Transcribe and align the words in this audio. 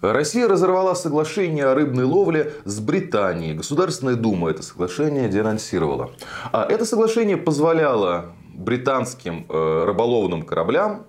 Россия 0.00 0.46
разорвала 0.46 0.94
соглашение 0.94 1.66
о 1.66 1.74
рыбной 1.74 2.04
ловле 2.04 2.52
с 2.64 2.78
Британией. 2.78 3.54
Государственная 3.54 4.14
дума 4.14 4.50
это 4.50 4.62
соглашение 4.62 5.28
денонсировала. 5.28 6.12
А 6.52 6.64
это 6.64 6.84
соглашение 6.84 7.36
позволяло 7.36 8.32
британским 8.54 9.46
э, 9.48 9.84
рыболовным 9.86 10.42
кораблям 10.42 11.06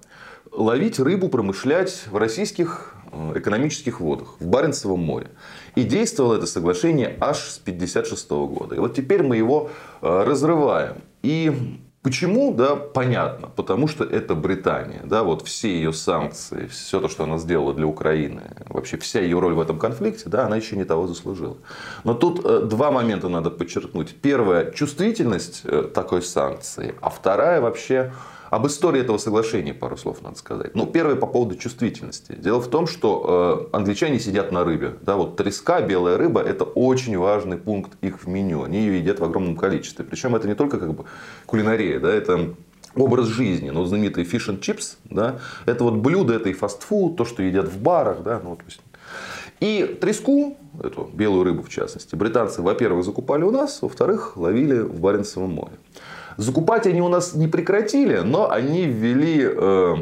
ловить 0.52 0.99
рыбу, 0.99 1.29
промышлять 1.29 2.05
в 2.10 2.17
российских 2.17 2.96
э, 3.12 3.33
экономических 3.36 3.99
водах, 3.99 4.36
в 4.40 4.47
Баренцевом 4.47 5.01
море. 5.01 5.29
И 5.76 5.83
действовало 5.83 6.37
это 6.37 6.47
соглашение 6.47 7.15
аж 7.19 7.37
с 7.37 7.60
1956 7.60 8.29
года. 8.31 8.76
И 8.76 8.79
вот 8.79 8.96
теперь 8.96 9.21
мы 9.21 9.37
его 9.37 9.69
э, 10.01 10.24
разрываем. 10.24 11.03
И 11.21 11.79
Почему? 12.10 12.51
Да, 12.55 12.76
понятно. 12.76 13.49
Потому 13.55 13.87
что 13.87 14.03
это 14.03 14.33
Британия. 14.33 15.01
Да, 15.03 15.21
вот 15.21 15.46
все 15.46 15.69
ее 15.69 15.94
санкции, 15.94 16.66
все 16.66 16.99
то, 16.99 17.08
что 17.08 17.26
она 17.26 17.38
сделала 17.38 17.71
для 17.71 17.85
Украины, 17.85 18.41
вообще 18.67 18.98
вся 18.98 19.20
ее 19.20 19.38
роль 19.38 19.53
в 19.53 19.62
этом 19.62 19.77
конфликте, 19.77 20.23
да, 20.27 20.48
она 20.48 20.55
еще 20.55 20.76
не 20.76 20.86
того 20.86 21.05
заслужила. 21.05 21.58
Но 22.03 22.16
тут 22.16 22.44
э, 22.44 22.62
два 22.66 22.90
момента 22.90 23.30
надо 23.30 23.52
подчеркнуть. 23.52 24.16
Первое, 24.23 24.72
чувствительность 24.72 25.62
э, 25.66 25.88
такой 25.94 26.23
санкции. 26.23 26.95
А 27.00 27.12
вторая 27.12 27.62
вообще 27.62 28.12
об 28.49 28.67
истории 28.67 29.02
этого 29.02 29.17
соглашения 29.17 29.73
пару 29.73 29.98
слов 29.98 30.21
надо 30.21 30.38
сказать. 30.38 30.76
Ну, 30.76 30.85
первое 30.85 31.16
по 31.16 31.27
поводу 31.27 31.55
чувствительности. 31.55 32.34
Дело 32.34 32.62
в 32.62 32.67
том, 32.67 32.88
что 32.88 33.70
э, 33.72 33.75
англичане 33.75 34.20
сидят 34.20 34.52
на 34.52 34.63
рыбе. 34.63 34.95
Да, 35.02 35.16
вот 35.16 35.35
треска, 35.38 35.81
белая 35.81 36.17
рыба, 36.17 36.41
это 36.41 36.63
очень 36.63 37.17
важный 37.17 37.58
пункт 37.58 37.91
их 38.02 38.23
в 38.23 38.27
меню. 38.27 38.63
Они 38.63 38.80
ее 38.80 38.99
едят 38.99 39.20
в 39.20 39.23
огромном 39.23 39.55
количестве. 39.55 40.05
Причем 40.05 40.35
это 40.35 40.48
не 40.48 40.55
только 40.55 40.80
как 40.80 40.94
бы 40.94 41.05
кулинария, 41.45 41.99
да, 41.99 42.12
это 42.12 42.55
образ 42.95 43.27
жизни, 43.27 43.70
ну, 43.70 43.85
знаменитый 43.85 44.23
fish 44.23 44.50
and 44.50 44.59
chips, 44.59 44.97
да, 45.05 45.39
это 45.66 45.84
вот 45.84 45.95
блюдо, 45.95 46.34
это 46.34 46.50
и 46.50 46.53
фастфуд, 46.53 47.17
то, 47.17 47.25
что 47.25 47.44
едят 47.44 47.67
в 47.67 47.80
барах, 47.80 48.23
да, 48.23 48.41
ну, 48.44 48.58
есть 48.66 48.81
и 49.59 49.97
треску, 50.00 50.58
эту 50.81 51.09
белую 51.13 51.44
рыбу 51.44 51.63
в 51.63 51.69
частности, 51.69 52.16
британцы, 52.16 52.61
во-первых, 52.61 53.03
закупали 53.03 53.44
у 53.44 53.52
нас, 53.52 53.81
во-вторых, 53.81 54.38
ловили 54.38 54.80
в 54.80 55.00
Баренцевом 55.02 55.52
море. 55.52 55.73
Закупать 56.40 56.88
они 56.88 57.02
у 57.02 57.09
нас 57.09 57.34
не 57.34 57.50
прекратили, 57.50 58.20
но 58.20 58.50
они 58.50 58.86
ввели 58.86 59.42
э, 59.44 59.95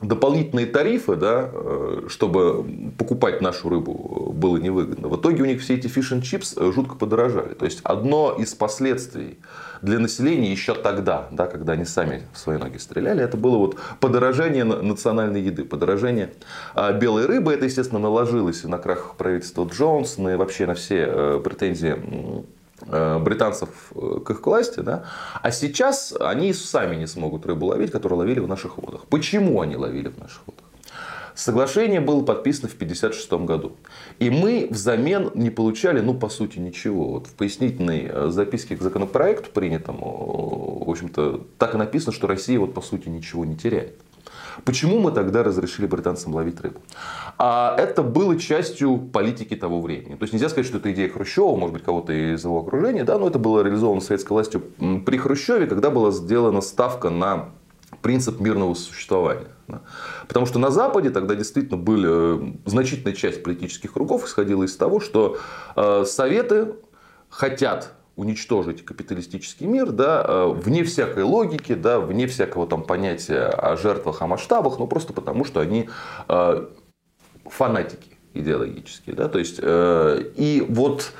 дополнительные 0.00 0.66
тарифы, 0.66 1.14
да, 1.14 1.50
э, 1.52 2.06
чтобы 2.08 2.66
покупать 2.98 3.40
нашу 3.40 3.68
рыбу 3.68 4.32
было 4.34 4.56
невыгодно. 4.56 5.06
В 5.06 5.20
итоге 5.20 5.44
у 5.44 5.46
них 5.46 5.60
все 5.60 5.76
эти 5.76 5.86
фиш 5.86 6.12
чипс 6.24 6.56
жутко 6.58 6.96
подорожали. 6.96 7.54
То 7.54 7.64
есть 7.64 7.78
одно 7.84 8.34
из 8.36 8.54
последствий 8.54 9.38
для 9.80 10.00
населения 10.00 10.50
еще 10.50 10.74
тогда, 10.74 11.28
да, 11.30 11.46
когда 11.46 11.74
они 11.74 11.84
сами 11.84 12.22
в 12.32 12.38
свои 12.40 12.58
ноги 12.58 12.78
стреляли, 12.78 13.22
это 13.22 13.36
было 13.36 13.58
вот 13.58 13.76
подорожание 14.00 14.64
национальной 14.64 15.42
еды, 15.42 15.64
подорожание 15.64 16.32
а 16.74 16.92
белой 16.92 17.26
рыбы. 17.26 17.52
Это, 17.52 17.66
естественно, 17.66 18.00
наложилось 18.00 18.64
на 18.64 18.78
крах 18.78 19.14
правительства 19.16 19.64
Джонсона 19.64 20.30
и 20.30 20.34
вообще 20.34 20.66
на 20.66 20.74
все 20.74 21.06
э, 21.08 21.40
претензии 21.44 21.94
Э, 21.96 22.42
британцев 23.18 23.68
э, 23.94 24.20
к 24.24 24.30
их 24.30 24.46
власти, 24.46 24.80
да, 24.80 25.04
а 25.42 25.50
сейчас 25.50 26.14
они 26.18 26.52
сами 26.52 26.96
не 26.96 27.06
смогут 27.06 27.46
рыбу 27.46 27.66
ловить, 27.66 27.90
которую 27.90 28.20
ловили 28.20 28.40
в 28.40 28.48
наших 28.48 28.78
водах. 28.78 29.06
Почему 29.06 29.60
они 29.60 29.76
ловили 29.76 30.08
в 30.08 30.18
наших 30.18 30.42
водах? 30.46 30.64
Соглашение 31.34 32.00
было 32.00 32.24
подписано 32.24 32.68
в 32.68 32.74
1956 32.74 33.46
году. 33.46 33.76
И 34.18 34.28
мы 34.28 34.66
взамен 34.70 35.30
не 35.34 35.50
получали, 35.50 36.00
ну, 36.00 36.12
по 36.12 36.28
сути, 36.28 36.58
ничего. 36.58 37.10
Вот 37.10 37.28
в 37.28 37.34
пояснительной 37.34 38.10
э, 38.10 38.28
записке 38.30 38.76
к 38.76 38.82
законопроекту 38.82 39.50
принятому, 39.52 40.82
в 40.84 40.90
общем-то, 40.90 41.46
так 41.56 41.74
и 41.74 41.78
написано, 41.78 42.12
что 42.12 42.26
Россия, 42.26 42.58
вот, 42.58 42.74
по 42.74 42.80
сути, 42.80 43.08
ничего 43.08 43.44
не 43.44 43.56
теряет. 43.56 44.00
Почему 44.64 44.98
мы 44.98 45.12
тогда 45.12 45.42
разрешили 45.42 45.86
британцам 45.86 46.34
ловить 46.34 46.60
рыбу? 46.60 46.80
А 47.38 47.76
это 47.78 48.02
было 48.02 48.38
частью 48.38 48.98
политики 48.98 49.54
того 49.54 49.80
времени. 49.80 50.16
То 50.16 50.24
есть 50.24 50.32
нельзя 50.32 50.48
сказать, 50.48 50.66
что 50.66 50.78
это 50.78 50.92
идея 50.92 51.08
Хрущева, 51.08 51.56
может 51.56 51.72
быть, 51.72 51.84
кого-то 51.84 52.12
из 52.12 52.44
его 52.44 52.60
окружения, 52.60 53.04
да, 53.04 53.18
но 53.18 53.28
это 53.28 53.38
было 53.38 53.62
реализовано 53.62 54.00
советской 54.00 54.32
властью 54.32 54.62
при 55.04 55.16
Хрущеве, 55.16 55.66
когда 55.66 55.90
была 55.90 56.10
сделана 56.10 56.60
ставка 56.60 57.10
на 57.10 57.50
принцип 58.02 58.40
мирного 58.40 58.74
существования. 58.74 59.48
Потому 60.26 60.46
что 60.46 60.58
на 60.58 60.70
Западе 60.70 61.10
тогда 61.10 61.34
действительно 61.34 61.76
были 61.76 62.08
э, 62.10 62.52
значительная 62.64 63.14
часть 63.14 63.42
политических 63.42 63.92
кругов 63.92 64.24
исходила 64.24 64.64
из 64.64 64.76
того, 64.76 65.00
что 65.00 65.38
э, 65.76 66.04
Советы 66.06 66.74
хотят 67.28 67.92
уничтожить 68.18 68.84
капиталистический 68.84 69.66
мир, 69.66 69.92
да, 69.92 70.24
э, 70.26 70.52
вне 70.52 70.82
всякой 70.82 71.22
логики, 71.22 71.74
да, 71.74 72.00
вне 72.00 72.26
всякого 72.26 72.66
там 72.66 72.82
понятия 72.82 73.44
о 73.44 73.76
жертвах, 73.76 74.20
о 74.22 74.26
масштабах, 74.26 74.80
но 74.80 74.88
просто 74.88 75.12
потому, 75.12 75.44
что 75.44 75.60
они 75.60 75.88
э, 76.28 76.66
фанатики 77.46 78.10
идеологические. 78.34 79.14
Да, 79.14 79.28
то 79.28 79.38
есть, 79.38 79.60
э, 79.62 80.32
и 80.34 80.66
вот 80.68 81.12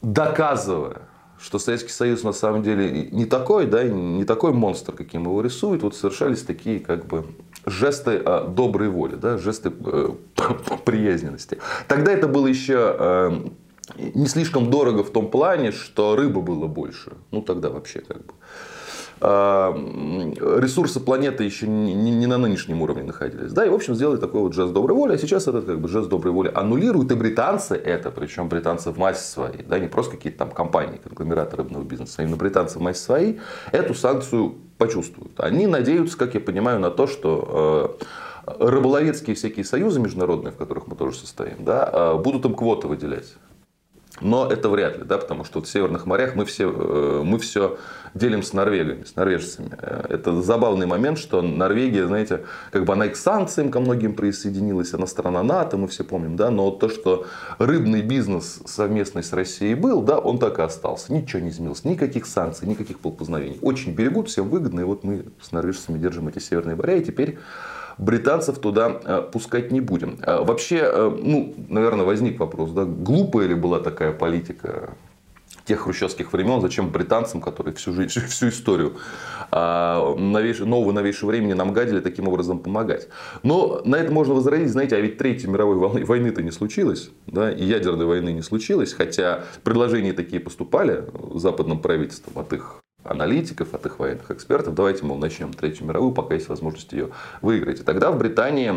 доказывая, 0.00 1.02
что 1.38 1.58
Советский 1.58 1.90
Союз 1.90 2.22
на 2.22 2.32
самом 2.32 2.62
деле 2.62 3.08
не 3.12 3.26
такой, 3.26 3.66
да, 3.66 3.84
не 3.84 4.24
такой 4.24 4.54
монстр, 4.54 4.92
каким 4.92 5.24
его 5.24 5.42
рисуют, 5.42 5.82
вот 5.82 5.94
совершались 5.94 6.42
такие 6.44 6.80
как 6.80 7.04
бы 7.04 7.26
жесты 7.66 8.22
доброй 8.48 8.88
воли, 8.88 9.16
да, 9.16 9.36
жесты 9.36 9.70
приязненности. 10.86 11.58
Тогда 11.88 12.10
это 12.10 12.26
было 12.26 12.46
еще 12.46 13.52
не 13.96 14.26
слишком 14.26 14.70
дорого 14.70 15.02
в 15.04 15.10
том 15.10 15.30
плане, 15.30 15.72
что 15.72 16.16
рыбы 16.16 16.42
было 16.42 16.66
больше. 16.66 17.12
Ну 17.30 17.42
тогда 17.42 17.70
вообще 17.70 18.00
как 18.00 18.18
бы. 18.18 18.32
А, 19.24 19.72
ресурсы 20.60 20.98
планеты 20.98 21.44
еще 21.44 21.68
не, 21.68 22.26
на 22.26 22.38
нынешнем 22.38 22.82
уровне 22.82 23.04
находились. 23.04 23.52
Да, 23.52 23.64
и 23.64 23.68
в 23.68 23.74
общем 23.74 23.94
сделали 23.94 24.18
такой 24.18 24.40
вот 24.40 24.52
жест 24.52 24.72
доброй 24.72 24.96
воли. 24.96 25.14
А 25.14 25.18
сейчас 25.18 25.46
этот 25.46 25.64
как 25.64 25.80
бы 25.80 25.88
жест 25.88 26.08
доброй 26.08 26.32
воли 26.32 26.50
аннулируют. 26.52 27.12
И 27.12 27.14
британцы 27.14 27.76
это, 27.76 28.10
причем 28.10 28.48
британцы 28.48 28.90
в 28.90 28.98
массе 28.98 29.24
своей, 29.24 29.62
да, 29.62 29.78
не 29.78 29.86
просто 29.86 30.16
какие-то 30.16 30.40
там 30.40 30.50
компании, 30.50 30.98
конгломераты 30.98 31.56
рыбного 31.56 31.84
бизнеса, 31.84 32.16
а 32.18 32.22
именно 32.22 32.36
британцы 32.36 32.80
в 32.80 32.82
массе 32.82 33.00
своей, 33.00 33.40
эту 33.70 33.94
санкцию 33.94 34.56
почувствуют. 34.76 35.38
Они 35.38 35.68
надеются, 35.68 36.18
как 36.18 36.34
я 36.34 36.40
понимаю, 36.40 36.80
на 36.80 36.90
то, 36.90 37.06
что 37.06 37.96
э, 38.48 38.64
рыболовецкие 38.64 39.36
всякие 39.36 39.64
союзы 39.64 40.00
международные, 40.00 40.50
в 40.50 40.56
которых 40.56 40.88
мы 40.88 40.96
тоже 40.96 41.16
состоим, 41.16 41.64
да, 41.64 41.88
э, 41.92 42.18
будут 42.18 42.44
им 42.44 42.54
квоты 42.54 42.88
выделять. 42.88 43.34
Но 44.20 44.50
это 44.50 44.68
вряд 44.68 44.98
ли, 44.98 45.04
да, 45.04 45.18
потому 45.18 45.44
что 45.44 45.62
в 45.62 45.66
северных 45.66 46.06
морях 46.06 46.34
мы 46.34 46.44
все, 46.44 46.70
э, 46.70 47.22
мы 47.24 47.38
все 47.38 47.78
делим 48.14 48.42
с 48.42 48.52
норвегами, 48.52 49.04
с 49.04 49.16
норвежцами. 49.16 49.70
Э, 49.80 50.04
это 50.08 50.42
забавный 50.42 50.86
момент, 50.86 51.18
что 51.18 51.40
Норвегия, 51.40 52.06
знаете, 52.06 52.44
как 52.70 52.84
бы 52.84 52.92
она 52.92 53.06
и 53.06 53.08
к 53.08 53.16
санкциям 53.16 53.70
ко 53.70 53.80
многим 53.80 54.14
присоединилась, 54.14 54.92
она 54.92 55.06
страна 55.06 55.42
НАТО, 55.42 55.78
мы 55.78 55.88
все 55.88 56.04
помним, 56.04 56.36
да, 56.36 56.50
но 56.50 56.70
то, 56.70 56.88
что 56.88 57.26
рыбный 57.58 58.02
бизнес 58.02 58.60
совместный 58.66 59.22
с 59.22 59.32
Россией 59.32 59.74
был, 59.74 60.02
да, 60.02 60.18
он 60.18 60.38
так 60.38 60.58
и 60.58 60.62
остался. 60.62 61.12
Ничего 61.12 61.40
не 61.40 61.48
изменилось, 61.48 61.84
никаких 61.84 62.26
санкций, 62.26 62.68
никаких 62.68 62.98
полпознавений. 62.98 63.58
Очень 63.62 63.94
берегут, 63.94 64.28
всем 64.28 64.50
выгодно, 64.50 64.80
и 64.80 64.84
вот 64.84 65.04
мы 65.04 65.24
с 65.40 65.52
норвежцами 65.52 65.98
держим 65.98 66.28
эти 66.28 66.38
северные 66.38 66.76
моря, 66.76 66.96
и 66.96 67.04
теперь 67.04 67.38
британцев 68.02 68.58
туда 68.58 69.00
э, 69.04 69.22
пускать 69.32 69.72
не 69.72 69.80
будем. 69.80 70.18
Э, 70.22 70.42
вообще, 70.44 70.80
э, 70.82 71.18
ну, 71.22 71.54
наверное, 71.68 72.04
возник 72.04 72.38
вопрос, 72.40 72.70
да, 72.72 72.84
глупая 72.84 73.46
ли 73.46 73.54
была 73.54 73.80
такая 73.80 74.12
политика 74.12 74.90
тех 75.64 75.80
хрущевских 75.80 76.32
времен, 76.32 76.60
зачем 76.60 76.90
британцам, 76.90 77.40
которые 77.40 77.74
всю, 77.74 77.92
жизнь, 77.92 78.20
всю 78.28 78.48
историю 78.48 78.96
а, 79.52 80.16
нового 80.16 80.92
новейшего 80.92 81.28
времени 81.28 81.52
нам 81.52 81.72
гадили, 81.72 82.00
таким 82.00 82.26
образом 82.26 82.58
помогать. 82.58 83.08
Но 83.44 83.80
на 83.84 83.96
это 83.96 84.12
можно 84.12 84.34
возразить, 84.34 84.70
знаете, 84.70 84.96
а 84.96 85.00
ведь 85.00 85.18
Третьей 85.18 85.48
мировой 85.48 86.04
войны-то 86.04 86.42
не 86.42 86.50
случилось, 86.50 87.10
да, 87.28 87.52
и 87.52 87.64
ядерной 87.64 88.06
войны 88.06 88.30
не 88.32 88.42
случилось, 88.42 88.92
хотя 88.92 89.44
предложения 89.62 90.12
такие 90.12 90.40
поступали 90.40 91.04
западным 91.34 91.78
правительством 91.78 92.38
от 92.38 92.52
их 92.52 92.81
аналитиков, 93.04 93.74
от 93.74 93.86
их 93.86 93.98
военных 93.98 94.30
экспертов. 94.30 94.74
Давайте, 94.74 95.04
мол, 95.04 95.18
начнем 95.18 95.52
Третью 95.52 95.86
мировую, 95.86 96.12
пока 96.12 96.34
есть 96.34 96.48
возможность 96.48 96.92
ее 96.92 97.10
выиграть. 97.40 97.80
И 97.80 97.82
тогда 97.82 98.10
в 98.10 98.18
Британии 98.18 98.72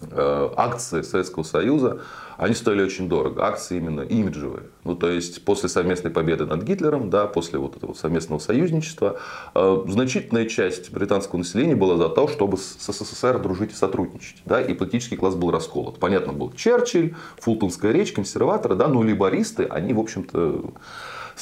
э, 0.00 0.50
акции 0.56 1.02
Советского 1.02 1.42
Союза, 1.42 2.00
они 2.36 2.54
стоили 2.54 2.82
очень 2.82 3.08
дорого. 3.08 3.44
Акции 3.44 3.76
именно 3.76 4.00
имиджевые. 4.00 4.64
Ну, 4.84 4.96
то 4.96 5.08
есть, 5.08 5.44
после 5.44 5.68
совместной 5.68 6.10
победы 6.10 6.44
над 6.44 6.62
Гитлером, 6.62 7.08
да, 7.08 7.26
после 7.26 7.58
вот 7.58 7.76
этого 7.76 7.94
совместного 7.94 8.40
союзничества, 8.40 9.20
э, 9.54 9.84
значительная 9.86 10.46
часть 10.46 10.90
британского 10.92 11.38
населения 11.38 11.76
была 11.76 11.96
за 11.96 12.08
то, 12.08 12.26
чтобы 12.26 12.56
с 12.56 12.78
СССР 12.80 13.38
дружить 13.38 13.72
и 13.72 13.74
сотрудничать. 13.74 14.42
Да, 14.44 14.60
и 14.60 14.74
политический 14.74 15.16
класс 15.16 15.34
был 15.34 15.50
расколот. 15.50 15.98
Понятно, 16.00 16.32
был 16.32 16.52
Черчилль, 16.52 17.14
Фултонская 17.38 17.92
речь, 17.92 18.12
консерваторы, 18.12 18.74
да, 18.74 18.88
но 18.88 19.02
либористы, 19.02 19.64
они, 19.64 19.92
в 19.92 20.00
общем-то, 20.00 20.72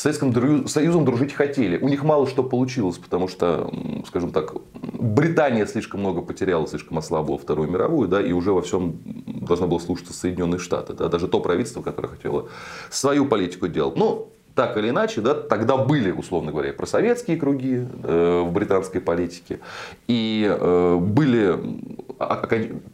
Советским 0.01 0.67
Союзом 0.67 1.05
дружить 1.05 1.35
хотели. 1.35 1.77
У 1.77 1.89
них 1.89 2.05
мало 2.05 2.27
что 2.27 2.43
получилось, 2.43 2.97
потому 2.97 3.29
что, 3.29 3.71
скажем 4.07 4.31
так, 4.31 4.55
Британия 4.73 5.67
слишком 5.67 6.01
много 6.01 6.23
потеряла, 6.23 6.67
слишком 6.67 6.97
ослабла 6.97 7.37
Вторую 7.37 7.71
мировую, 7.71 8.09
да, 8.09 8.23
и 8.23 8.33
уже 8.33 8.53
во 8.53 8.63
всем 8.63 8.99
должна 9.27 9.67
была 9.67 9.79
слушаться 9.79 10.15
Соединенные 10.15 10.59
Штаты. 10.59 10.95
Да, 10.95 11.09
даже 11.09 11.29
то 11.29 11.41
правительство, 11.41 11.83
которое 11.83 12.09
хотело 12.09 12.49
свою 12.89 13.27
политику 13.27 13.69
делать. 13.69 13.97
Ну, 13.97 14.29
так 14.55 14.77
или 14.77 14.89
иначе, 14.89 15.21
да, 15.21 15.35
тогда 15.35 15.77
были, 15.77 16.11
условно 16.11 16.51
говоря, 16.51 16.73
просоветские 16.73 17.37
круги 17.37 17.87
э, 18.03 18.43
в 18.47 18.53
британской 18.53 19.01
политике, 19.01 19.61
и 20.09 20.47
э, 20.51 20.97
были 20.97 21.59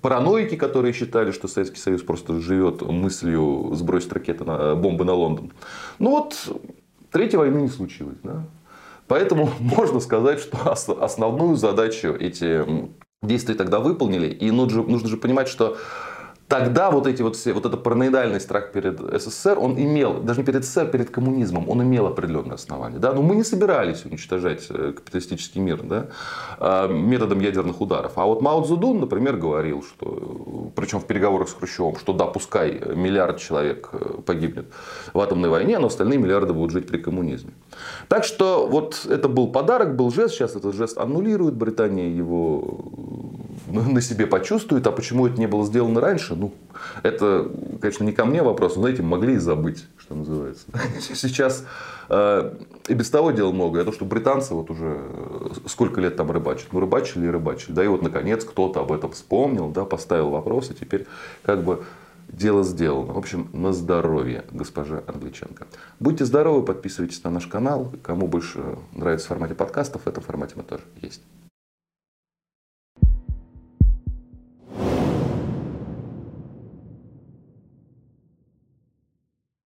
параноики, 0.01 0.57
которые 0.57 0.93
считали, 0.93 1.31
что 1.31 1.49
Советский 1.49 1.79
Союз 1.79 2.03
просто 2.03 2.41
живет 2.41 2.83
мыслью 2.83 3.71
сбросить 3.75 4.13
ракеты 4.13 4.45
на, 4.45 4.75
бомбы 4.75 5.05
на 5.05 5.15
Лондон. 5.15 5.53
Ну 5.99 6.11
вот, 6.11 6.37
третьей 7.17 7.39
войны 7.39 7.63
не 7.63 7.69
случилось. 7.69 8.19
Да? 8.23 8.45
Поэтому 9.09 9.49
можно 9.59 10.01
сказать, 10.01 10.39
что 10.39 10.59
основную 11.01 11.57
задачу 11.57 12.09
эти 12.09 12.63
действия 13.23 13.55
тогда 13.55 13.81
выполнили. 13.81 14.27
И 14.27 14.51
же, 14.71 14.83
нужно 14.83 15.09
же 15.09 15.17
понимать, 15.17 15.49
что 15.49 15.79
Тогда 16.49 16.93
вот 16.93 17.09
эти 17.09 17.23
вот 17.23 17.35
все, 17.35 17.53
вот 17.53 17.67
это 17.67 17.77
параноидальный 17.77 18.41
страх 18.41 18.71
перед 18.71 19.01
СССР, 19.01 19.59
он 19.59 19.77
имел, 19.77 20.21
даже 20.21 20.41
не 20.41 20.47
перед 20.47 20.65
СССР, 20.65 20.87
перед 20.87 21.11
коммунизмом, 21.11 21.69
он 21.69 21.83
имел 21.83 22.07
определенные 22.07 22.55
основания. 22.55 22.99
Да? 22.99 23.13
Но 23.13 23.23
мы 23.23 23.35
не 23.35 23.43
собирались 23.43 24.05
уничтожать 24.05 24.67
э, 24.71 24.93
капиталистический 24.93 25.61
мир 25.61 25.83
да? 25.83 26.07
А, 26.59 26.87
методом 26.87 27.41
ядерных 27.41 27.81
ударов. 27.81 28.13
А 28.17 28.27
вот 28.27 28.43
Мао 28.43 28.63
Цзэдун, 28.63 29.01
например, 29.01 29.37
говорил, 29.37 29.83
что, 29.83 30.71
причем 30.77 31.01
в 31.01 31.07
переговорах 31.07 31.49
с 31.49 31.55
Хрущевым, 31.55 31.97
что 31.97 32.13
да, 32.13 32.27
пускай 32.27 32.81
миллиард 32.95 33.39
человек 33.39 33.89
э, 33.93 34.19
погибнет 34.25 34.67
в 35.13 35.21
атомной 35.21 35.49
войне, 35.49 35.81
но 35.81 35.89
остальные 35.89 36.21
миллиарды 36.21 36.53
будут 36.53 36.71
жить 36.71 36.87
при 36.87 36.99
коммунизме. 36.99 37.55
Так 38.07 38.23
что 38.23 38.69
вот 38.69 39.05
это 39.05 39.29
был 39.29 39.49
подарок, 39.49 39.97
был 39.97 40.13
жест, 40.13 40.35
сейчас 40.35 40.55
этот 40.55 40.77
жест 40.77 40.97
аннулирует, 40.97 41.55
Британия 41.55 42.09
его 42.09 42.85
на 43.67 44.01
себе 44.01 44.27
почувствует, 44.27 44.87
а 44.87 44.93
почему 44.93 45.27
это 45.27 45.39
не 45.39 45.47
было 45.47 45.65
сделано 45.65 46.01
раньше, 46.01 46.35
ну, 46.35 46.55
это, 47.03 47.51
конечно, 47.81 48.05
не 48.05 48.13
ко 48.13 48.25
мне 48.25 48.43
вопрос, 48.43 48.77
но, 48.77 48.83
знаете, 48.83 49.03
могли 49.03 49.35
и 49.35 49.39
забыть, 49.39 49.87
что 49.99 50.15
называется. 50.15 50.67
Сейчас 51.01 51.65
э, 52.09 52.55
и 52.89 52.95
без 52.95 53.11
того 53.11 53.31
дел 53.33 53.53
много. 53.53 53.81
Это 53.81 53.93
что 53.93 54.05
британцы 54.05 54.55
вот 54.55 54.71
уже 54.71 54.97
э, 54.99 55.49
сколько 55.67 56.01
лет 56.01 56.17
там 56.17 56.31
рыбачат. 56.31 56.69
Ну, 56.73 56.81
рыбачили 56.81 57.27
и 57.27 57.29
рыбачили. 57.29 57.73
Да, 57.73 57.85
и 57.85 57.89
вот, 57.89 58.03
наконец, 58.03 58.45
кто-то 58.45 58.81
об 58.81 58.93
этом 58.93 59.13
вспомнил, 59.13 59.69
да, 59.71 59.85
поставил 59.85 60.31
вопрос, 60.31 60.71
и 60.71 60.75
теперь 60.75 61.07
как 61.43 61.65
бы 61.65 61.85
дело 62.29 62.65
сделано. 62.65 63.13
В 63.13 63.19
общем, 63.19 63.49
на 63.53 63.73
здоровье, 63.73 64.45
госпожа 64.51 65.03
Англиченко. 65.07 65.67
Будьте 66.01 66.25
здоровы, 66.25 66.65
подписывайтесь 66.65 67.23
на 67.25 67.31
наш 67.31 67.47
канал. 67.47 67.93
Кому 68.03 68.27
больше 68.27 68.61
нравится 68.93 69.27
в 69.27 69.29
формате 69.29 69.55
подкастов, 69.55 70.03
в 70.03 70.09
этом 70.09 70.23
формате 70.23 70.55
мы 70.57 70.63
тоже 70.63 70.83
есть. 71.01 71.23